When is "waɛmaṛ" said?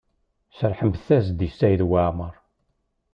1.89-2.35